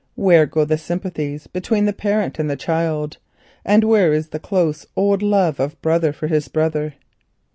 Where 0.15 0.47
go 0.47 0.65
the 0.65 0.79
sympathies 0.79 1.45
between 1.45 1.85
the 1.85 1.93
parent 1.93 2.39
and 2.39 2.49
the 2.49 2.55
child, 2.55 3.17
and 3.63 3.83
where 3.83 4.11
is 4.13 4.29
the 4.29 4.39
close 4.39 4.83
old 4.95 5.21
love 5.21 5.59
of 5.59 5.79
brother 5.83 6.11
for 6.11 6.25
his 6.25 6.47
brother? 6.47 6.95